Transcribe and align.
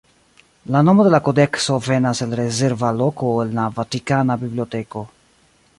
La 0.75 0.79
nomo 0.85 1.03
de 1.07 1.11
la 1.15 1.19
kodekso 1.27 1.77
venas 1.89 2.23
el 2.27 2.33
rezerva 2.41 2.91
loko 3.03 3.31
en 3.45 3.53
la 3.61 3.67
Vatikana 3.81 4.41
biblioteko. 4.45 5.07